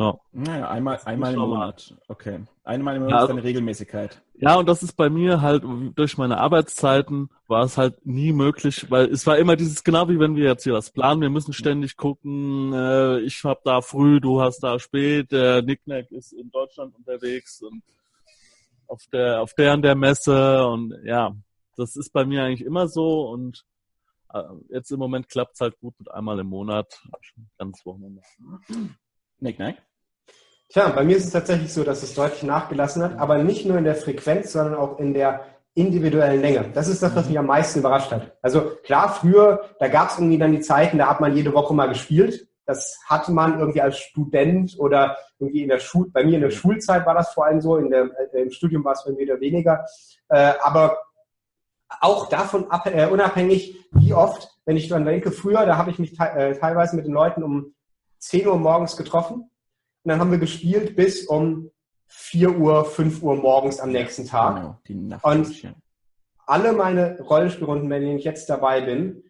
[0.00, 0.18] ja.
[0.32, 1.94] Naja, einmal, einmal im Monat.
[2.08, 2.40] Okay.
[2.64, 4.22] Einmal im Monat Ja, ist also- eine Regelmäßigkeit.
[4.34, 5.62] Ja, und das ist bei mir halt
[5.96, 10.18] durch meine Arbeitszeiten war es halt nie möglich, weil es war immer dieses, genau wie
[10.18, 14.18] wenn wir jetzt hier was planen, wir müssen ständig gucken, äh, ich hab da früh,
[14.18, 17.82] du hast da spät, der Nicknack ist in Deutschland unterwegs und
[18.86, 21.36] auf der, auf der und der Messe und ja,
[21.76, 23.66] das ist bei mir eigentlich immer so und
[24.32, 27.02] äh, jetzt im Moment klappt's halt gut mit einmal im Monat,
[27.58, 28.22] ganz Wochenende.
[29.38, 29.76] Nick, nein?
[30.72, 33.76] Tja, bei mir ist es tatsächlich so, dass es deutlich nachgelassen hat, aber nicht nur
[33.76, 36.70] in der Frequenz, sondern auch in der individuellen Länge.
[36.72, 38.36] Das ist das, was mich am meisten überrascht hat.
[38.40, 41.74] Also klar, früher, da gab es irgendwie dann die Zeiten, da hat man jede Woche
[41.74, 42.46] mal gespielt.
[42.66, 46.50] Das hatte man irgendwie als Student oder irgendwie in der Schul, bei mir in der
[46.50, 49.18] Schulzeit war das vor allem so, in der, äh, im Studium war es bei mir
[49.18, 49.84] wieder weniger.
[50.28, 50.98] Äh, aber
[52.00, 55.98] auch davon ab, äh, unabhängig, wie oft, wenn ich dann denke, früher, da habe ich
[55.98, 57.74] mich te äh, teilweise mit den Leuten um
[58.18, 59.49] 10 Uhr morgens getroffen
[60.02, 61.70] und dann haben wir gespielt bis um
[62.08, 64.56] 4 Uhr, 5 Uhr morgens am nächsten Tag.
[64.56, 65.24] Genau, die Nacht.
[65.24, 65.74] Und
[66.46, 69.22] alle meine Rollenspielrunden, bei denen ich jetzt dabei bin,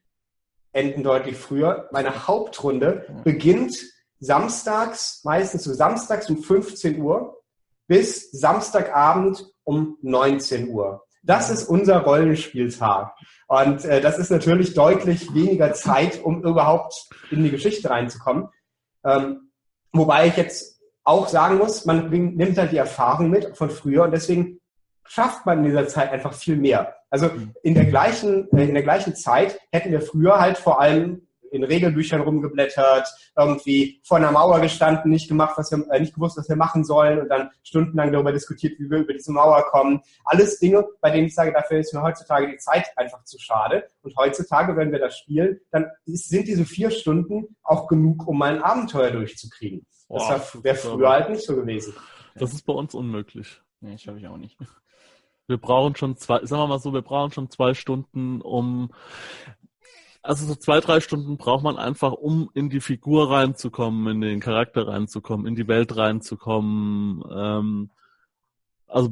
[0.73, 1.89] enden deutlich früher.
[1.93, 3.23] Meine Hauptrunde Ja.
[3.23, 3.77] beginnt
[4.21, 7.43] samstags, meistens so samstags um 15 Uhr
[7.87, 11.03] bis Samstagabend um 19 Uhr.
[11.23, 13.13] Das ist unser Rollenspieltag.
[13.49, 18.49] Und äh, das ist natürlich deutlich weniger Zeit, um überhaupt in die Geschichte reinzukommen.
[19.05, 19.50] Ähm,
[19.93, 24.13] wobei ich jetzt auch sagen muss, man nimmt halt die Erfahrung mit von früher und
[24.13, 24.61] deswegen
[25.05, 26.95] schafft man in dieser Zeit einfach viel mehr.
[27.11, 27.31] Also
[27.63, 31.65] in der gleichen, äh, in der gleichen Zeit hätten wir früher halt vor allem in
[31.65, 36.49] Regelbüchern rumgeblättert, irgendwie vor einer Mauer gestanden, nicht gemacht, was wir, äh, nicht gewusst, was
[36.49, 40.01] wir machen sollen und dann stundenlang darüber diskutiert, wie wir über diese Mauer kommen.
[40.25, 43.89] Alles Dinge, bei denen ich sage, dafür ist mir heutzutage die Zeit einfach zu schade.
[44.03, 48.39] Und heutzutage, wenn wir das spielen, dann ist, sind diese vier Stunden auch genug, um
[48.39, 49.87] mal ein Abenteuer durchzukriegen.
[50.09, 51.95] Boah, das wäre früher halt nicht so gewesen.
[52.35, 53.61] Das ist bei uns unmöglich.
[53.81, 54.57] Nee, schaffe ich auch nicht.
[55.47, 58.91] Wir brauchen schon zwei, sagen wir mal so, wir brauchen schon zwei Stunden, um,
[60.23, 64.41] also so zwei, drei Stunden braucht man einfach, um in die Figur reinzukommen, in den
[64.41, 67.25] Charakter reinzukommen, in die Welt reinzukommen.
[67.31, 67.91] Ähm,
[68.87, 69.11] also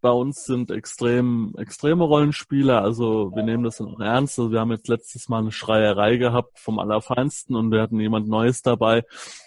[0.00, 4.38] bei uns sind extrem, extreme Rollenspieler, also wir nehmen das dann auch ernst.
[4.38, 8.28] Also wir haben jetzt letztes Mal eine Schreierei gehabt vom Allerfeinsten und wir hatten jemand
[8.28, 9.04] Neues dabei,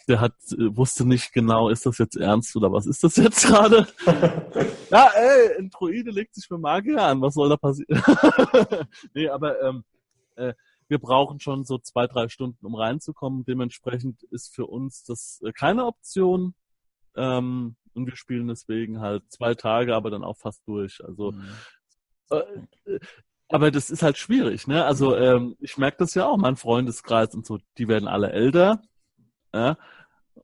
[0.10, 3.44] der hat, äh, wusste nicht genau, ist das jetzt ernst oder was ist das jetzt
[3.48, 3.88] gerade?
[4.92, 8.04] ja, ey, ein Druide legt sich mit Magier an, was soll da passieren?
[9.14, 9.84] nee, aber ähm,
[10.36, 10.54] äh,
[10.92, 13.46] wir brauchen schon so zwei, drei Stunden, um reinzukommen.
[13.46, 16.54] Dementsprechend ist für uns das äh, keine Option.
[17.16, 21.02] Ähm, und wir spielen deswegen halt zwei Tage, aber dann auch fast durch.
[21.04, 21.50] Also, Mhm.
[22.32, 23.00] äh,
[23.48, 24.84] aber das ist halt schwierig, ne?
[24.86, 28.82] Also ähm, ich merke das ja auch, mein Freundeskreis und so, die werden alle älter,
[29.54, 29.78] ja,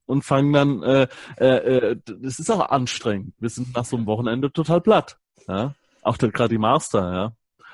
[0.06, 1.08] und fangen dann, äh,
[1.38, 3.34] äh, äh, das ist auch anstrengend.
[3.40, 5.74] Wir sind nach so einem Wochenende total platt, ja.
[6.02, 7.34] Auch gerade die Master, ja.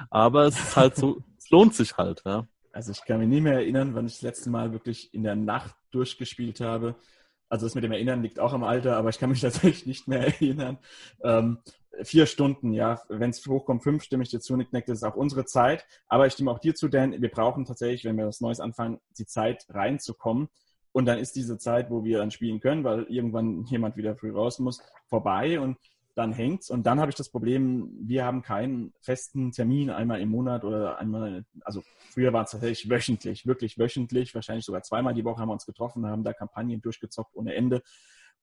[0.09, 2.47] Aber es ist halt so, es lohnt sich halt, ja.
[2.73, 5.35] Also ich kann mich nie mehr erinnern, wann ich das letzte Mal wirklich in der
[5.35, 6.95] Nacht durchgespielt habe.
[7.47, 10.07] Also das mit dem Erinnern liegt auch am Alter, aber ich kann mich tatsächlich nicht
[10.07, 10.79] mehr erinnern.
[11.23, 11.59] Ähm,
[12.01, 15.03] vier Stunden, ja, wenn es hochkommt, fünf stimme ich dir zu, Nick, Nick, das ist
[15.03, 15.85] auch unsere Zeit.
[16.07, 18.99] Aber ich stimme auch dir zu, Dan, wir brauchen tatsächlich, wenn wir was Neues anfangen,
[19.19, 20.49] die Zeit reinzukommen.
[20.91, 24.31] Und dann ist diese Zeit, wo wir dann spielen können, weil irgendwann jemand wieder früh
[24.31, 25.77] raus muss, vorbei und
[26.15, 26.69] dann hängt's.
[26.69, 30.99] Und dann habe ich das Problem, wir haben keinen festen Termin einmal im Monat oder
[30.99, 35.49] einmal, also früher war es tatsächlich wöchentlich, wirklich wöchentlich, wahrscheinlich sogar zweimal die Woche haben
[35.49, 37.81] wir uns getroffen, haben da Kampagnen durchgezockt ohne Ende.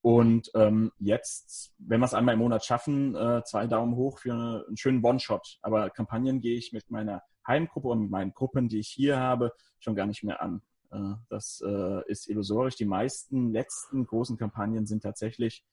[0.03, 4.33] Und ähm, jetzt, wenn wir es einmal im Monat schaffen, äh, zwei Daumen hoch für
[4.33, 5.59] eine, einen schönen One-Shot.
[5.61, 9.53] Aber Kampagnen gehe ich mit meiner Heimgruppe und mit meinen Gruppen, die ich hier habe,
[9.79, 10.63] schon gar nicht mehr an.
[10.91, 12.77] Äh, das äh, ist illusorisch.
[12.77, 15.65] Die meisten letzten großen Kampagnen sind tatsächlich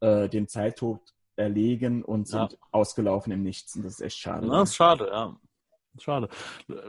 [0.00, 1.00] äh, dem Zeittod
[1.36, 2.58] erlegen und sind Ja.
[2.70, 3.76] ausgelaufen im Nichts.
[3.76, 4.46] Und das ist echt schade.
[4.46, 5.36] Na, ist schade, ja.
[5.98, 6.28] Schade.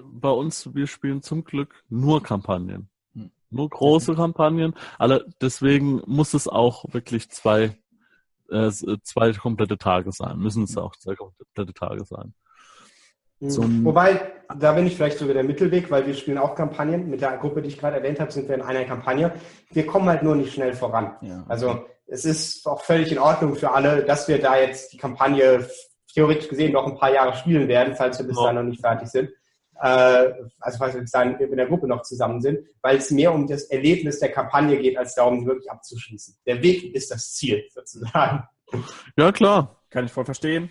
[0.06, 2.90] Bei uns, wir spielen zum Glück nur Kampagnen.
[3.14, 3.32] Hm.
[3.50, 4.74] Nur große Kampagnen.
[4.98, 7.78] Alle, deswegen muss es auch wirklich zwei,
[8.50, 8.72] äh,
[9.04, 10.38] zwei komplette Tage sein.
[10.40, 12.34] Müssen es auch zwei komplette Tage sein.
[13.50, 17.10] Zum- Wobei, da bin ich vielleicht sogar der Mittelweg, weil wir spielen auch Kampagnen.
[17.10, 19.34] Mit der Gruppe, die ich gerade erwähnt habe, sind wir in einer Kampagne.
[19.72, 21.18] Wir kommen halt nur nicht schnell voran.
[21.22, 21.44] Ja.
[21.50, 25.68] Also es ist auch völlig in Ordnung für alle, dass wir da jetzt die Kampagne
[26.14, 28.44] theoretisch gesehen noch ein paar Jahre spielen werden, falls wir bis Ja.
[28.44, 29.30] dahin noch nicht fertig sind.
[29.82, 33.34] Äh, also falls wir bis dahin mit der Gruppe noch zusammen sind, weil es mehr
[33.34, 36.36] um das Erlebnis der Kampagne geht, als darum, sie wirklich abzuschließen.
[36.46, 38.44] Der Weg ist das Ziel, sozusagen.
[39.18, 39.80] Ja, klar.
[39.90, 40.70] Kann ich voll verstehen.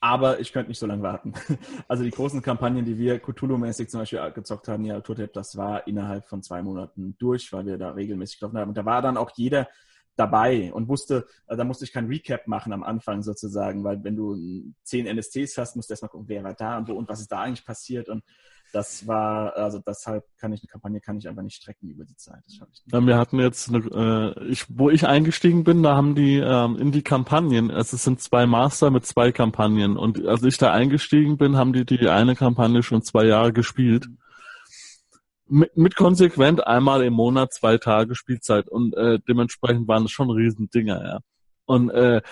[0.00, 1.32] Aber ich könnte nicht so lange warten.
[1.88, 5.86] Also die großen Kampagnen, die wir Cthulhu-mäßig zum Beispiel gezockt haben, ja, Tourtep, das war
[5.86, 8.68] innerhalb von zwei Monaten durch, weil wir da regelmäßig getroffen haben.
[8.68, 9.68] Und da war dann auch jeder
[10.16, 14.16] dabei und wusste, also da musste ich kein Recap machen am Anfang sozusagen, weil wenn
[14.16, 17.20] du zehn NSTs hast, musst du erstmal gucken, wer war da und wo und was
[17.20, 18.08] ist da eigentlich passiert.
[18.08, 18.24] Und
[18.72, 22.16] das war, also deshalb kann ich eine Kampagne kann ich einfach nicht strecken über die
[22.16, 22.42] Zeit.
[22.46, 22.92] Das ich nicht.
[22.92, 26.76] Ja, Wir hatten jetzt, eine, äh, ich, wo ich eingestiegen bin, da haben die ähm,
[26.76, 30.72] in die Kampagnen, also es sind zwei Master mit zwei Kampagnen und als ich da
[30.72, 34.08] eingestiegen bin, haben die die eine Kampagne schon zwei Jahre gespielt.
[35.48, 40.30] Mit, mit konsequent einmal im Monat zwei Tage Spielzeit und äh, dementsprechend waren es schon
[40.30, 41.18] Riesendinger, ja.
[41.66, 42.22] Und äh,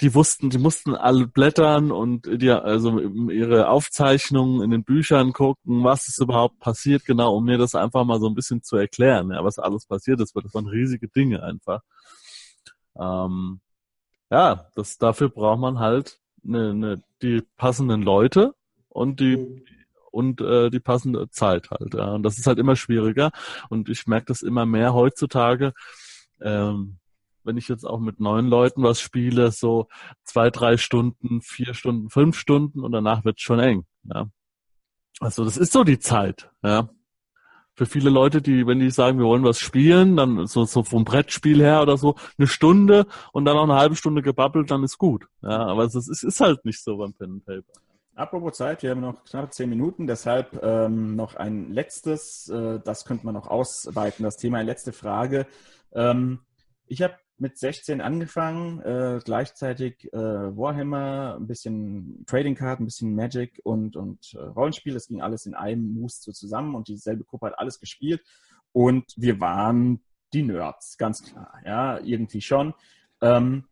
[0.00, 2.98] die wussten, die mussten alle blättern und die, also
[3.30, 8.04] ihre Aufzeichnungen in den Büchern gucken, was ist überhaupt passiert, genau, um mir das einfach
[8.04, 11.08] mal so ein bisschen zu erklären, ja, was alles passiert ist, weil das waren riesige
[11.08, 11.80] Dinge einfach.
[12.98, 13.60] Ähm,
[14.30, 18.54] ja, das, dafür braucht man halt eine, eine, die passenden Leute
[18.88, 19.64] und die
[20.14, 21.94] und äh, die passende Zeit halt.
[21.94, 22.14] Ja.
[22.14, 23.30] Und das ist halt immer schwieriger.
[23.68, 25.72] Und ich merke das immer mehr heutzutage.
[26.40, 26.98] Ähm,
[27.42, 29.88] wenn ich jetzt auch mit neun Leuten was spiele, so
[30.22, 33.84] zwei, drei Stunden, vier Stunden, fünf Stunden und danach wird's schon eng.
[34.04, 34.28] Ja.
[35.20, 36.88] Also das ist so die Zeit, ja.
[37.76, 41.04] Für viele Leute, die, wenn die sagen, wir wollen was spielen, dann so, so vom
[41.04, 44.96] Brettspiel her oder so, eine Stunde und dann noch eine halbe Stunde gebabbelt, dann ist
[44.96, 45.26] gut.
[45.42, 47.72] Ja, aber es ist, ist halt nicht so beim Pen and Paper.
[48.16, 53.04] Apropos Zeit, wir haben noch knapp zehn Minuten, deshalb ähm, noch ein letztes, äh, das
[53.04, 55.46] könnte man noch ausweiten, das Thema, eine letzte Frage.
[55.92, 56.40] Ähm,
[56.86, 63.16] ich habe mit 16 angefangen, äh, gleichzeitig äh, Warhammer, ein bisschen Trading Card, ein bisschen
[63.16, 64.94] Magic und, und äh, Rollenspiel.
[64.94, 68.22] Das ging alles in einem Moose so zusammen und dieselbe Gruppe hat alles gespielt.
[68.70, 71.60] Und wir waren die Nerds, ganz klar.
[71.64, 72.74] Ja, irgendwie schon.
[73.20, 73.64] Ähm, hm,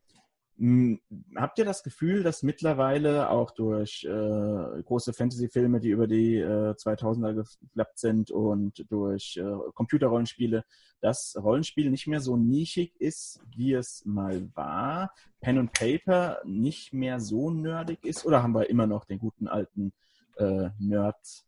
[1.35, 6.75] habt ihr das Gefühl, dass mittlerweile auch durch äh, große Fantasy-Filme, die über die äh,
[6.75, 10.65] 2000er geklappt sind und durch äh, Computerrollenspiele,
[11.01, 15.13] dass Rollenspiel nicht mehr so nischig ist, wie es mal war?
[15.41, 18.25] Pen und Paper nicht mehr so nerdig ist?
[18.25, 19.93] Oder haben wir immer noch den guten alten
[20.37, 21.45] äh, Nerd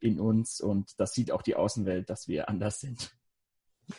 [0.00, 3.14] in uns und das sieht auch die Außenwelt, dass wir anders sind?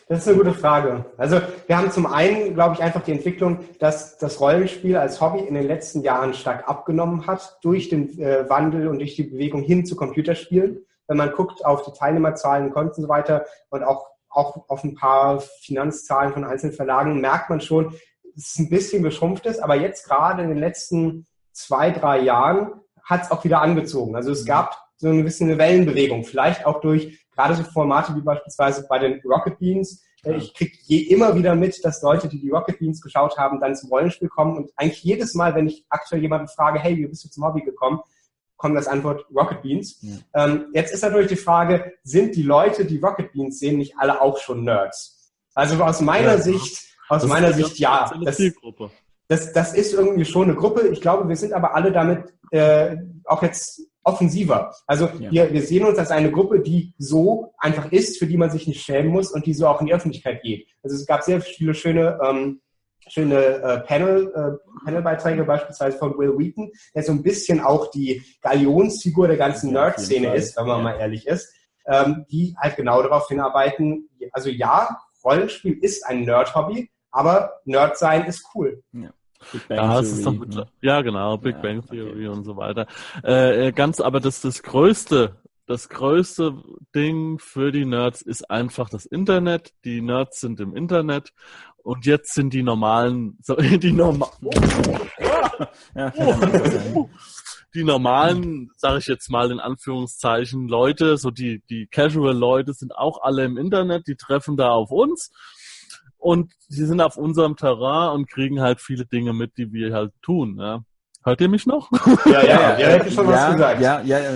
[0.08, 1.06] Das ist eine gute Frage.
[1.17, 5.39] Also wir haben zum einen, glaube ich, einfach die Entwicklung, dass das Rollenspiel als Hobby
[5.39, 9.62] in den letzten Jahren stark abgenommen hat durch den äh, Wandel und durch die Bewegung
[9.62, 10.86] hin zu Computerspielen.
[11.08, 14.95] Wenn man guckt auf die Teilnehmerzahlen, Konten und so weiter und auch, auch auf ein
[14.95, 17.91] paar Finanzzahlen von einzelnen Verlagen, merkt man schon,
[18.36, 19.60] dass es ein bisschen geschrumpft ist.
[19.60, 22.71] Aber jetzt gerade in den letzten zwei, drei Jahren
[23.04, 24.15] hat es auch wieder angezogen.
[24.15, 24.48] Also es mhm.
[24.48, 29.00] gab so ein bisschen eine Wellenbewegung, vielleicht auch durch gerade so Formate wie beispielsweise bei
[29.00, 30.04] den Rocket Beans.
[30.24, 30.38] Äh.
[30.38, 33.76] Ich kriege je immer wieder mit, dass Leute, die die Rocket Beans geschaut haben, dann
[33.76, 37.24] zum Rollenspiel kommen und eigentlich jedes Mal, wenn ich aktuell jemanden frage, hey, wie bist
[37.26, 38.00] du zum Hobby gekommen,
[38.58, 40.00] kommt das Antwort Rocket Beans.
[40.02, 40.45] Ja.
[40.45, 44.21] Ähm, jetzt ist natürlich die Frage, sind die Leute, die Rocket Beans sehen, nicht alle
[44.21, 45.34] auch schon Nerds?
[45.54, 46.38] Also aus meiner ja.
[46.41, 48.12] Sicht, aus das meiner Sicht ja.
[48.24, 48.41] Das,
[49.28, 50.88] das, das ist irgendwie schon eine Gruppe.
[50.89, 54.74] Ich glaube, wir sind aber alle damit äh, auch jetzt offensiver.
[54.88, 55.32] Also ja.
[55.32, 58.68] wir, wir sehen uns als eine Gruppe, die so einfach ist, für die man sich
[58.68, 60.68] nicht schämen muss und die so auch in die Öffentlichkeit geht.
[60.84, 62.62] Also es gab sehr viele schöne ähm,
[63.08, 68.24] schöne äh, Panel, äh, Panelbeiträge beispielsweise von Will Wheaton, der so ein bisschen auch die
[68.41, 70.84] Galionsfigur der ganzen ja, Nerd-Szene ist, wenn man ja.
[70.84, 71.54] mal ehrlich ist,
[71.88, 78.26] ähm, die halt genau darauf hinarbeiten, also ja, Rollenspiel ist ein Nerd-Hobby, aber Nerd sein
[78.26, 78.84] ist cool.
[78.91, 79.10] Ja.
[79.69, 80.38] Ja, Theory.
[80.39, 80.67] Mit, ne?
[80.81, 82.27] ja, genau, Big ja, Bang Theory okay.
[82.27, 82.88] und so weiter.
[83.23, 85.36] Äh, äh, ganz, aber das, das größte,
[85.67, 86.53] das größte
[86.93, 89.73] Ding für die Nerds ist einfach das Internet.
[89.84, 91.34] Die Nerds sind im Internet
[91.84, 94.29] und jetzt sind die normalen, die normal,
[97.73, 102.95] die normalen, sage ich jetzt mal in Anführungszeichen, Leute, so die die Casual Leute sind
[102.95, 104.08] auch alle im Internet.
[104.08, 105.31] Die treffen da auf uns
[106.25, 110.11] und sie sind auf unserem Terrain und kriegen halt viele Dinge mit, die wir halt
[110.23, 110.57] tun.
[110.57, 110.83] Ja.
[111.25, 111.89] Hört ihr mich noch?
[112.25, 113.81] Ja, ja, ja, ja hätte schon ja, was gesagt.
[113.81, 114.31] Ja, ja, ja.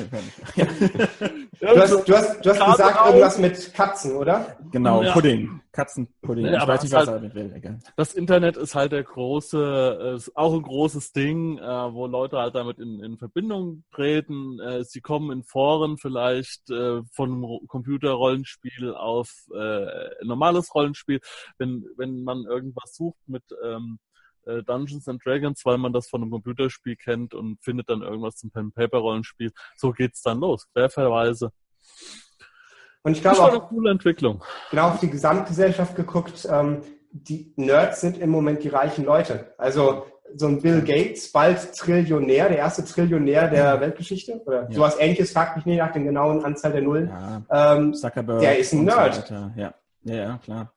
[0.55, 0.65] ja.
[1.59, 4.57] Du hast, du hast, du hast gesagt irgendwas mit Katzen, oder?
[4.71, 5.13] Genau, ja.
[5.13, 5.61] Pudding.
[5.71, 6.45] Katzenpudding.
[6.45, 7.53] Ja, ich weiß nicht, was halt, damit will.
[7.53, 7.79] Egal.
[7.95, 12.55] Das Internet ist halt der große, ist auch ein großes Ding, äh, wo Leute halt
[12.55, 14.59] damit in, in Verbindung treten.
[14.59, 21.19] Äh, sie kommen in Foren vielleicht äh, von Computerrollenspiel auf äh, normales Rollenspiel.
[21.59, 23.99] Wenn, wenn man irgendwas sucht mit ähm,
[24.49, 28.35] äh, Dungeons and Dragons, weil man das von einem Computerspiel kennt und findet dann irgendwas
[28.35, 29.51] zum Pen-Paper-Rollenspiel.
[29.77, 31.51] So geht's dann los, querverweise.
[33.03, 34.43] Und ich glaube auch, eine coole Entwicklung.
[34.71, 36.81] Genau auf die Gesamtgesellschaft geguckt, ähm,
[37.11, 39.53] die Nerds sind im Moment die reichen Leute.
[39.57, 43.79] Also so ein Bill Gates, bald Trillionär, der erste Trillionär der ja.
[43.79, 44.71] Weltgeschichte oder ja.
[44.71, 47.09] sowas ähnliches, fragt mich nicht nach der genauen Anzahl der Nullen.
[47.09, 47.75] Ja.
[47.77, 47.95] Ähm,
[48.39, 49.27] der ist ein Nerd.
[49.27, 49.73] So ja.
[50.03, 50.71] ja, ja, klar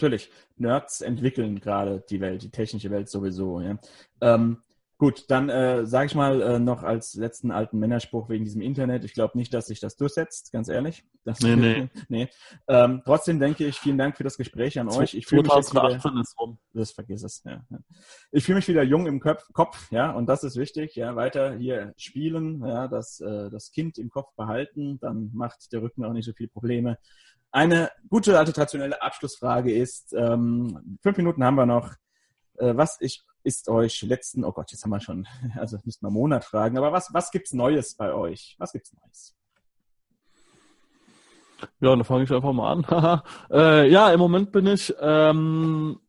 [0.00, 3.60] natürlich, Nerds entwickeln gerade die Welt, die technische Welt sowieso.
[3.60, 3.78] Ja.
[4.20, 4.62] Ähm,
[5.00, 9.02] Gut, dann äh, sage ich mal äh, noch als letzten alten Männerspruch wegen diesem Internet.
[9.02, 11.06] Ich glaube nicht, dass sich das durchsetzt, ganz ehrlich.
[11.24, 11.88] Das, Nee, nee.
[12.10, 12.28] nee.
[12.68, 15.14] Ähm, trotzdem denke ich, vielen Dank für das Gespräch an euch.
[15.14, 16.58] Ich fühle mich jetzt wieder, 2018 ist rum.
[16.74, 17.42] das vergiss es.
[17.44, 17.62] Ja.
[18.30, 20.94] Ich fühle mich wieder jung im Köpf, Kopf, ja, und das ist wichtig.
[20.96, 25.80] Ja, weiter hier spielen, ja, das, äh, das Kind im Kopf behalten, dann macht der
[25.80, 26.98] Rücken auch nicht so viele Probleme.
[27.52, 31.94] Eine gute alte traditionelle Abschlussfrage ist: ähm, Fünf Minuten haben wir noch.
[32.58, 34.44] Äh, was ich, ist euch letzten?
[34.44, 35.26] Oh Gott, jetzt haben wir schon.
[35.56, 36.78] Also müssten wir Monat fragen.
[36.78, 38.56] Aber was was gibt's Neues bei euch?
[38.58, 39.36] Was gibt's Neues?
[41.80, 43.22] Ja, dann fange ich einfach mal an.
[43.50, 46.00] Äh, ja, im Moment bin ich ähm,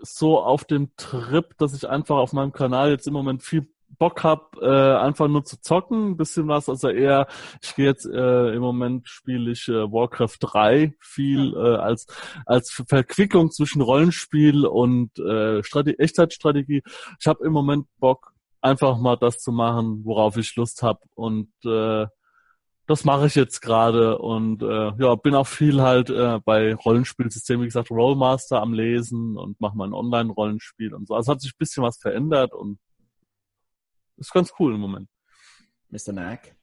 [0.00, 4.22] so auf dem Trip, dass ich einfach auf meinem Kanal jetzt im Moment viel Bock
[4.22, 7.26] hab, äh, einfach nur zu zocken, ein bisschen was, also eher,
[7.62, 12.06] ich gehe jetzt äh, im Moment spiele ich äh, Warcraft 3 viel äh, als
[12.46, 16.82] als Verquickung zwischen Rollenspiel und äh, Strate Echtzeitstrategie.
[17.18, 21.02] Ich habe im Moment Bock, einfach mal das zu machen, worauf ich Lust hab.
[21.14, 22.06] Und äh,
[22.86, 24.18] das mache ich jetzt gerade.
[24.18, 29.36] Und äh, ja, bin auch viel halt äh, bei Rollenspielsystemen, wie gesagt, Rollmaster am Lesen
[29.36, 31.14] und mache mal ein Online-Rollenspiel und so.
[31.14, 32.78] Also hat sich ein bisschen was verändert und
[34.18, 35.08] ist ganz cool im Moment.
[35.90, 36.12] Mr.
[36.12, 36.54] Nack?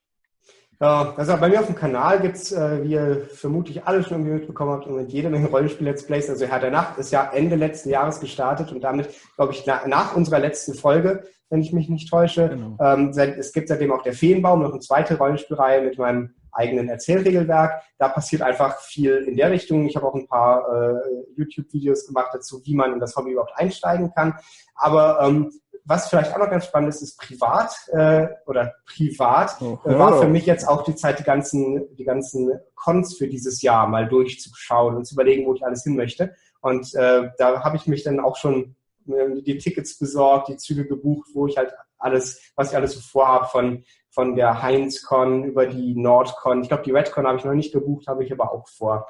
[0.82, 4.34] Ja, also bei mir auf dem Kanal gibt's, äh, wie ihr vermutlich alle schon irgendwie
[4.40, 6.30] mitbekommen habt, im Moment jede Menge Rollenspiel-Let's Plays.
[6.30, 9.88] Also Herr der Nacht ist ja Ende letzten Jahres gestartet und damit, glaube ich, na,
[9.88, 12.78] nach unserer letzten Folge, wenn ich mich nicht täusche, Genau.
[12.82, 16.90] ähm, seit, es gibt seitdem auch der Feenbaum, noch eine zweite Rollenspielreihe mit meinem eigenen
[16.90, 17.82] Erzählregelwerk.
[17.98, 19.86] Da passiert einfach viel in der Richtung.
[19.88, 21.00] Ich habe auch ein paar äh,
[21.38, 24.34] YouTube-Videos gemacht dazu, wie man in das Hobby überhaupt einsteigen kann.
[24.74, 25.52] Aber ähm,
[25.86, 30.28] was vielleicht auch noch ganz spannend ist, ist privat äh, oder privat äh, war für
[30.28, 34.96] mich jetzt auch die Zeit, die ganzen, die ganzen Cons für dieses Jahr mal durchzuschauen
[34.96, 36.36] und zu überlegen, wo ich alles hin möchte.
[36.62, 38.76] Und äh, da habe ich mich dann auch schon
[39.08, 43.02] äh, die Tickets besorgt, die Züge gebucht, wo ich halt alles, was ich alles so
[43.02, 46.62] vorhabe, von, von der Heinz-Con über die Nordcon.
[46.62, 49.08] Ich glaube, die Redcon habe ich noch nicht gebucht, habe ich aber auch vor.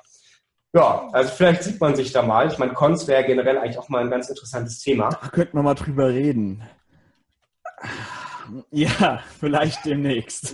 [0.76, 2.48] Ja, also vielleicht sieht man sich da mal.
[2.52, 5.08] Ich meine, Cons wäre generell eigentlich auch mal ein ganz interessantes Thema.
[5.10, 6.64] Da könnten wir mal drüber reden.
[8.72, 10.54] Ja, vielleicht demnächst.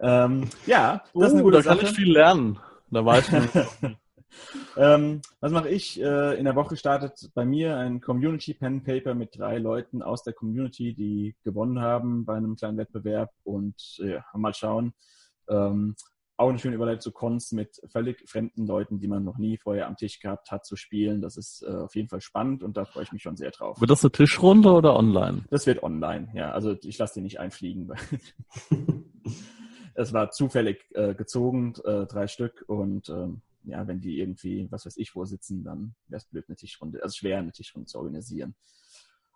[0.00, 1.86] ähm, ja, das ist eine Uh, gute da kann Sache.
[1.86, 2.58] ich viel lernen.
[2.90, 3.46] Da ich noch.
[4.76, 6.02] ähm, was mache ich?
[6.02, 10.22] Äh, in der Woche startet bei mir ein Community Pen Paper mit drei Leuten aus
[10.22, 14.92] der Community, die gewonnen haben bei einem kleinen Wettbewerb und ja, mal schauen.
[15.48, 15.96] Ähm,
[16.38, 19.86] auch eine schöne Überleitung zu Cons mit völlig fremden Leuten, die man noch nie vorher
[19.86, 21.20] am Tisch gehabt hat, zu spielen.
[21.22, 23.80] Das ist äh, auf jeden Fall spannend und da freue ich mich schon sehr drauf.
[23.80, 25.44] Wird das eine Tischrunde oder online?
[25.50, 26.52] Das wird online, ja.
[26.52, 27.88] Also ich lasse den nicht einfliegen.
[27.88, 27.98] weil-
[29.94, 32.64] es war zufällig äh, gezogen, äh, drei Stück.
[32.66, 36.44] Und ähm, ja, wenn die irgendwie, was weiß ich, wo sitzen, dann wäre es blöd,
[36.48, 38.54] eine Tischrunde, also schwer, eine Tischrunde zu organisieren.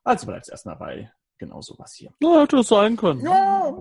[0.05, 2.13] Also bleibt es erstmal bei genau sowas hier.
[2.23, 3.21] Ja, hätte es sein können.
[3.23, 3.73] Ja,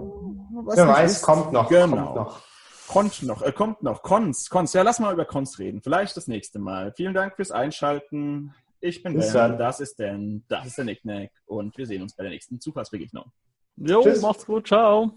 [0.63, 1.21] was Wer weiß, ist.
[1.21, 1.67] kommt noch.
[1.69, 1.87] Genau.
[1.87, 2.41] Kommt noch.
[2.89, 4.01] Kommt noch, äh, kommt noch.
[4.01, 4.73] Cons, Cons.
[4.73, 5.81] Ja, lass mal über Cons reden.
[5.81, 6.91] Vielleicht das nächste Mal.
[6.97, 8.55] Vielen Dank fürs Einschalten.
[8.81, 9.59] Ich bin Bis Dan, dann.
[9.59, 13.25] das ist Dan, das ist der Nicknack und wir sehen uns bei der nächsten Zufallsbegegnung.
[13.77, 14.21] Jo, Tschüss.
[14.21, 15.11] macht's gut, ciao.